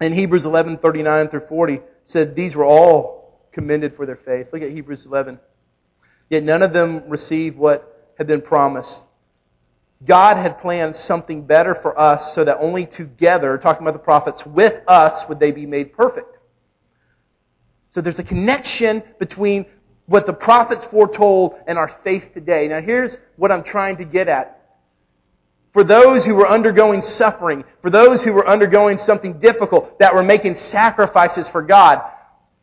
[0.00, 4.52] In Hebrews 11, 39 through 40, said these were all commended for their faith.
[4.52, 5.38] Look at Hebrews 11.
[6.28, 9.04] Yet none of them received what had been promised.
[10.04, 14.44] God had planned something better for us so that only together, talking about the prophets,
[14.44, 16.38] with us would they be made perfect.
[17.90, 19.66] So there's a connection between
[20.06, 22.66] what the prophets foretold and our faith today.
[22.66, 24.61] Now here's what I'm trying to get at.
[25.72, 30.22] For those who were undergoing suffering, for those who were undergoing something difficult, that were
[30.22, 32.02] making sacrifices for God,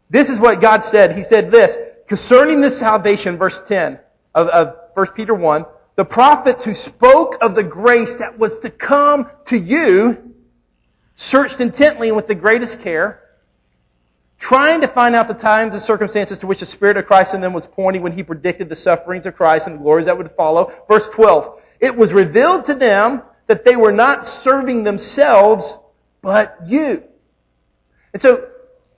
[0.10, 1.16] this is what God said.
[1.16, 1.76] He said this,
[2.08, 4.00] concerning this salvation, verse 10
[4.36, 8.70] of, of 1 Peter 1, the prophets who spoke of the grace that was to
[8.70, 10.36] come to you
[11.16, 13.22] searched intently and with the greatest care,
[14.38, 17.42] trying to find out the times and circumstances to which the Spirit of Christ in
[17.42, 20.32] them was pointing when he predicted the sufferings of Christ and the glories that would
[20.32, 20.72] follow.
[20.88, 21.59] Verse 12.
[21.80, 25.78] It was revealed to them that they were not serving themselves,
[26.22, 27.04] but you.
[28.14, 28.50] And so,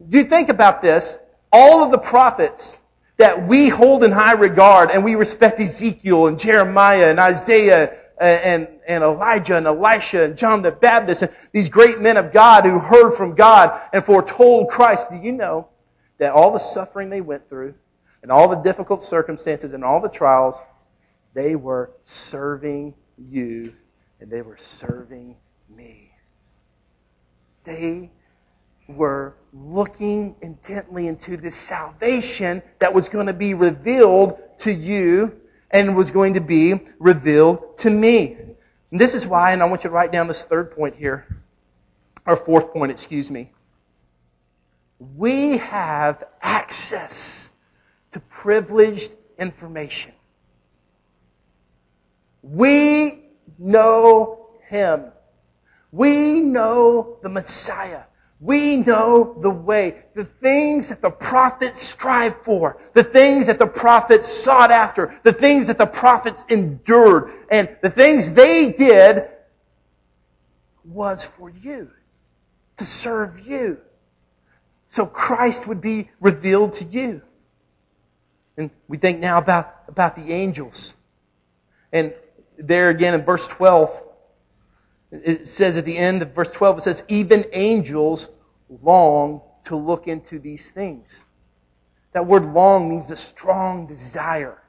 [0.10, 1.18] do you think about this,
[1.52, 2.78] all of the prophets
[3.18, 8.68] that we hold in high regard and we respect Ezekiel and Jeremiah and Isaiah and,
[8.88, 12.80] and Elijah and Elisha and John the Baptist and these great men of God who
[12.80, 15.10] heard from God and foretold Christ.
[15.10, 15.68] Do you know
[16.18, 17.74] that all the suffering they went through
[18.22, 20.62] and all the difficult circumstances and all the trials,
[21.34, 23.74] they were serving you
[24.20, 25.36] and they were serving
[25.70, 26.12] me.
[27.64, 28.12] They
[28.88, 35.96] were looking intently into this salvation that was going to be revealed to you and
[35.96, 38.38] was going to be revealed to me.
[38.92, 41.26] And this is why, and I want you to write down this third point here,
[42.26, 43.52] or fourth point, excuse me.
[45.00, 47.50] We have access
[48.12, 50.12] to privileged information.
[52.42, 53.24] We
[53.58, 55.06] know Him.
[55.92, 58.04] We know the Messiah.
[58.42, 63.68] We know the way, the things that the prophets strive for, the things that the
[63.68, 69.30] prophets sought after, the things that the prophets endured, and the things they did
[70.84, 71.92] was for you,
[72.78, 73.80] to serve you.
[74.88, 77.22] So Christ would be revealed to you.
[78.58, 80.96] And we think now about, about the angels.
[81.94, 82.14] And
[82.68, 84.04] there again in verse 12,
[85.12, 88.30] it says at the end of verse 12, it says, even angels
[88.82, 91.26] long to look into these things.
[92.14, 94.62] That word long means a strong desire.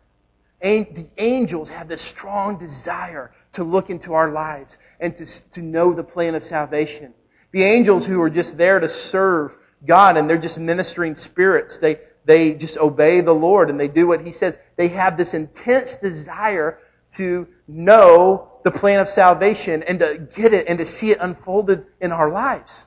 [0.60, 5.62] And The angels have this strong desire to look into our lives and to, to
[5.62, 7.14] know the plan of salvation.
[7.50, 11.78] The angels who are just there to serve God and they're just ministering spirits.
[11.78, 14.56] They, they just obey the Lord and they do what He says.
[14.76, 16.78] They have this intense desire
[17.12, 21.86] to know the plan of salvation and to get it and to see it unfolded
[22.00, 22.84] in our lives.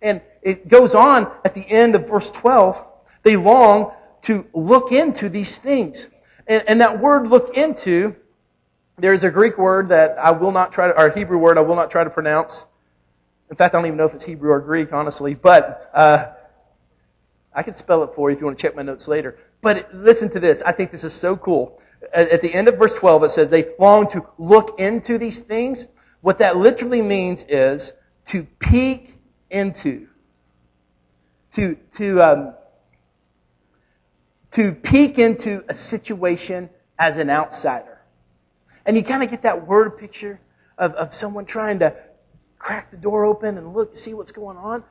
[0.00, 2.84] And it goes on at the end of verse 12.
[3.22, 3.92] They long
[4.22, 6.08] to look into these things.
[6.46, 8.16] And, and that word look into,
[8.98, 11.76] there's a Greek word that I will not try to, or Hebrew word I will
[11.76, 12.66] not try to pronounce.
[13.50, 15.34] In fact, I don't even know if it's Hebrew or Greek, honestly.
[15.34, 16.32] But uh,
[17.54, 19.38] I can spell it for you if you want to check my notes later.
[19.60, 20.62] But listen to this.
[20.62, 21.80] I think this is so cool
[22.12, 25.86] at the end of verse 12, it says they long to look into these things.
[26.20, 27.92] What that literally means is
[28.26, 29.18] to peek
[29.50, 30.08] into.
[31.52, 32.54] To, to, um,
[34.52, 38.00] to peek into a situation as an outsider.
[38.86, 40.40] And you kind of get that word picture
[40.76, 41.94] of, of someone trying to
[42.58, 44.84] crack the door open and look to see what's going on.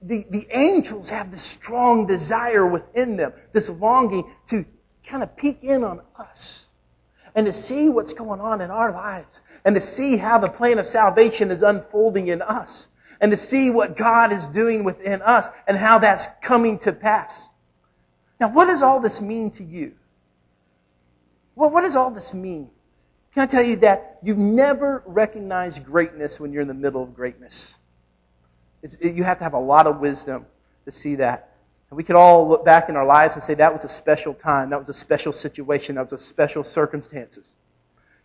[0.00, 4.64] The, the angels have this strong desire within them, this longing to
[5.04, 6.68] kind of peek in on us
[7.34, 10.78] and to see what's going on in our lives and to see how the plan
[10.78, 12.88] of salvation is unfolding in us
[13.20, 17.50] and to see what God is doing within us and how that's coming to pass.
[18.40, 19.94] Now, what does all this mean to you?
[21.54, 22.70] Well, what does all this mean?
[23.34, 27.14] Can I tell you that you never recognize greatness when you're in the middle of
[27.14, 27.76] greatness?
[28.82, 30.46] It's, you have to have a lot of wisdom
[30.84, 31.47] to see that.
[31.90, 34.34] And we could all look back in our lives and say that was a special
[34.34, 37.56] time, that was a special situation, that was a special circumstances.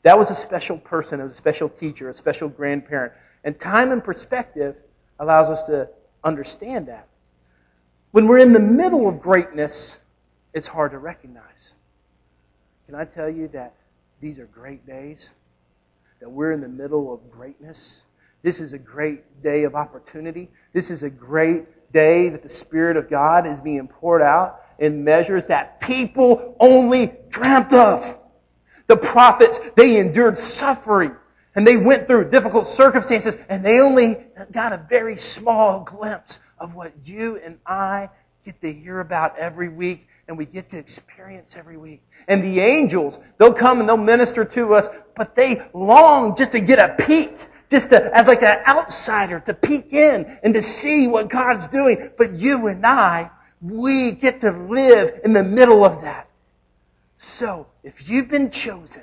[0.02, 3.14] That was a special person, it was a special teacher, a special grandparent.
[3.44, 4.76] And time and perspective
[5.20, 5.90] allows us to
[6.24, 7.08] understand that.
[8.12, 10.00] When we're in the middle of greatness,
[10.54, 11.74] it's hard to recognize.
[12.86, 13.74] Can I tell you that
[14.20, 15.34] these are great days?
[16.20, 18.04] That we're in the middle of greatness?
[18.44, 20.52] This is a great day of opportunity.
[20.74, 25.04] This is a great day that the Spirit of God is being poured out in
[25.04, 28.18] measures that people only dreamt of.
[28.88, 31.16] The prophets, they endured suffering
[31.56, 34.18] and they went through difficult circumstances and they only
[34.52, 38.10] got a very small glimpse of what you and I
[38.44, 42.02] get to hear about every week and we get to experience every week.
[42.28, 46.60] And the angels, they'll come and they'll minister to us, but they long just to
[46.60, 47.38] get a peek
[47.74, 52.12] just to, as like an outsider to peek in and to see what God's doing.
[52.20, 56.30] But you and I, we get to live in the middle of that.
[57.18, 59.02] So, if you've been chosen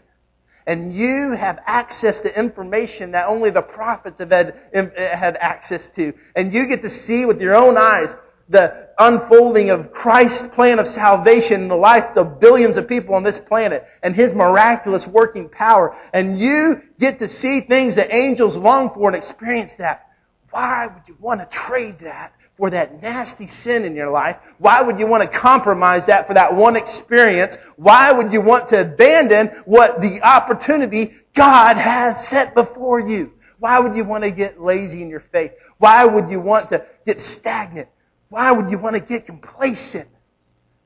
[0.68, 6.14] and you have access to information that only the prophets have had, had access to,
[6.36, 8.14] and you get to see with your own eyes
[8.50, 13.22] the unfolding of Christ's plan of salvation in the life of billions of people on
[13.22, 15.96] this planet and His miraculous working power.
[16.12, 20.08] And you get to see things that angels long for and experience that.
[20.50, 24.36] Why would you want to trade that for that nasty sin in your life?
[24.58, 27.56] Why would you want to compromise that for that one experience?
[27.76, 33.32] Why would you want to abandon what the opportunity God has set before you?
[33.60, 35.52] Why would you want to get lazy in your faith?
[35.78, 37.88] Why would you want to get stagnant?
[38.30, 40.08] Why would you want to get complacent?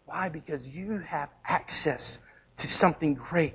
[0.06, 0.30] Why?
[0.30, 2.18] Because you have access
[2.56, 3.54] to something great.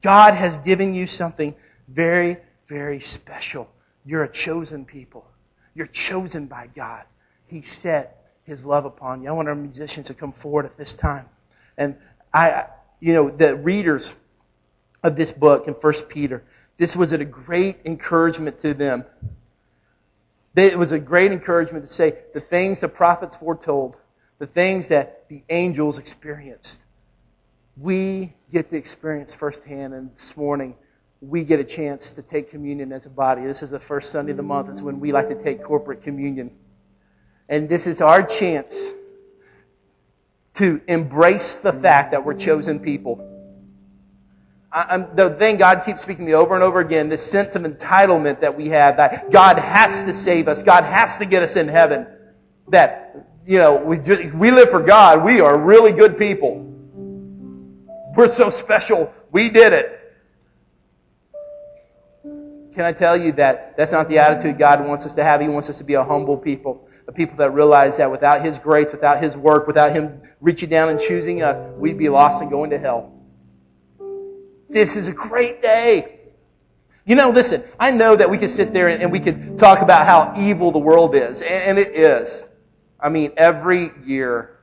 [0.00, 1.54] God has given you something
[1.88, 3.68] very, very special.
[4.06, 5.26] You're a chosen people.
[5.74, 7.02] You're chosen by God.
[7.46, 9.28] He set His love upon you.
[9.28, 11.26] I want our musicians to come forward at this time.
[11.76, 11.96] And
[12.32, 12.66] I,
[13.00, 14.14] you know, the readers
[15.02, 16.44] of this book in First Peter,
[16.76, 19.04] this was a great encouragement to them
[20.56, 23.96] It was a great encouragement to say the things the prophets foretold,
[24.38, 26.80] the things that the angels experienced,
[27.76, 29.94] we get to experience firsthand.
[29.94, 30.76] And this morning,
[31.20, 33.44] we get a chance to take communion as a body.
[33.44, 34.68] This is the first Sunday of the month.
[34.68, 36.52] It's when we like to take corporate communion.
[37.48, 38.90] And this is our chance
[40.54, 43.33] to embrace the fact that we're chosen people.
[44.76, 47.62] I, the thing God keeps speaking to me over and over again, this sense of
[47.62, 51.54] entitlement that we have, that God has to save us, God has to get us
[51.54, 52.08] in heaven,
[52.68, 53.14] that,
[53.46, 56.62] you know, we, just, we live for God, we are really good people.
[58.16, 60.00] We're so special, we did it.
[62.74, 65.40] Can I tell you that that's not the attitude God wants us to have?
[65.40, 68.58] He wants us to be a humble people, a people that realize that without His
[68.58, 72.50] grace, without His work, without Him reaching down and choosing us, we'd be lost and
[72.50, 73.13] going to hell.
[74.74, 76.18] This is a great day.
[77.06, 80.04] You know, listen, I know that we could sit there and, we could talk about
[80.04, 82.44] how evil the world is, and, and it is.
[82.98, 84.58] I mean, every year,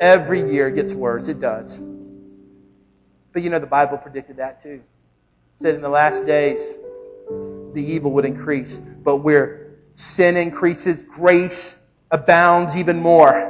[0.00, 1.28] every year gets worse.
[1.28, 1.78] It does.
[3.32, 4.82] But you know, the Bible predicted that too.
[4.82, 6.74] It said in the last days,
[7.28, 8.78] the evil would increase.
[8.78, 11.78] But where sin increases, grace
[12.10, 13.46] abounds even more.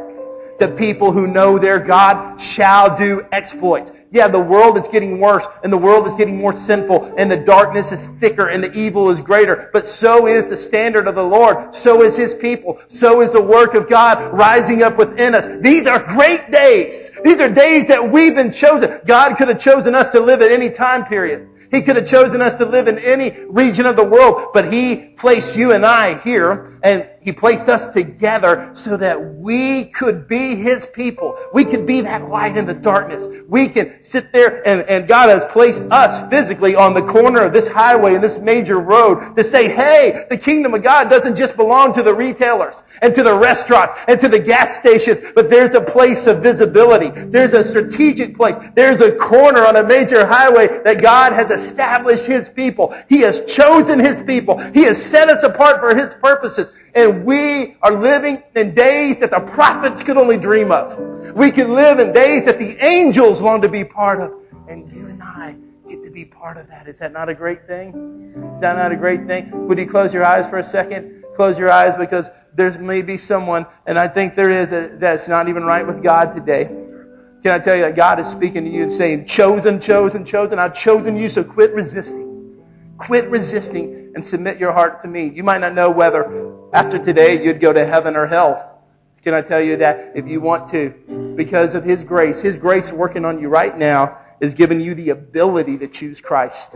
[0.59, 3.93] The people who know their God shall do exploits.
[4.13, 7.37] Yeah, the world is getting worse and the world is getting more sinful and the
[7.37, 9.71] darkness is thicker and the evil is greater.
[9.73, 11.75] But so is the standard of the Lord.
[11.77, 12.81] So is His people.
[12.89, 15.47] So is the work of God rising up within us.
[15.47, 17.13] These are great days.
[17.23, 19.01] These are days that we've been chosen.
[19.07, 21.49] God could have chosen us to live at any time period.
[21.71, 24.97] He could have chosen us to live in any region of the world, but He
[24.97, 30.57] placed you and I here, and He placed us together so that we could be
[30.57, 31.39] His people.
[31.53, 33.29] We could be that light in the darkness.
[33.47, 37.53] We can sit there, and, and God has placed us physically on the corner of
[37.53, 41.57] this highway and this major road to say, hey, the kingdom of God doesn't just
[41.57, 45.75] belong to the retailers and to the restaurants and to the gas stations, but there's
[45.75, 47.11] a place of visibility.
[47.11, 48.57] There's a strategic place.
[48.75, 52.97] There's a corner on a major highway that God has established His people.
[53.11, 54.59] He has chosen His people.
[54.59, 56.73] He has set us apart for His purposes.
[56.95, 60.99] And we are living in days that the prophets could only dream of.
[61.33, 64.35] We can live in days that the angels long to be part of.
[64.69, 65.57] And you and I
[65.89, 66.89] get to be part of that.
[66.89, 68.53] Is that not a great thing?
[68.55, 69.69] Is that not a great thing?
[69.69, 71.25] Would you close your eyes for a second?
[71.37, 75.49] Close your eyes because there's maybe someone, and I think there is, a, that's not
[75.49, 76.65] even right with God today.
[76.65, 80.59] Can I tell you that God is speaking to you and saying, chosen, chosen, chosen.
[80.59, 82.61] I've chosen you, so quit resisting.
[82.99, 85.29] Quit resisting and submit your heart to me.
[85.29, 88.83] You might not know whether after today you'd go to heaven or hell.
[89.23, 92.91] Can I tell you that if you want to, because of His grace, His grace
[92.91, 96.73] working on you right now is giving you the ability to choose Christ.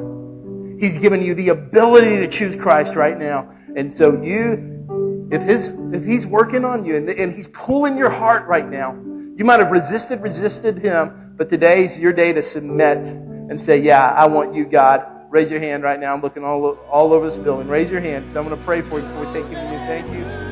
[0.79, 3.51] He's given you the ability to choose Christ right now.
[3.75, 8.11] And so you, if His, if He's working on you and, and He's pulling your
[8.11, 12.99] heart right now, you might have resisted, resisted Him, but today's your day to submit
[12.99, 15.14] and say, yeah, I want you, God.
[15.35, 16.15] Raise your hand right now.
[16.15, 17.67] I'm looking all, all over this building.
[17.67, 19.81] Raise your hand because I'm going to pray for you before we take communion.
[19.81, 20.44] Thank you.